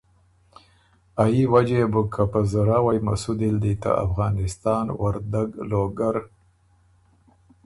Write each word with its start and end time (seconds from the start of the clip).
ا 1.21 1.23
يي 1.33 1.43
وجه 1.53 1.75
يې 1.81 1.85
بُک 1.93 2.07
که 2.13 2.23
په 2.31 2.39
زراوئ 2.51 2.99
مسودی 3.07 3.47
ال 3.53 3.57
دی 3.63 3.73
ته 3.83 3.91
افغانستان 4.05 4.85
وردګ، 5.01 5.49
لوګر 5.69 6.15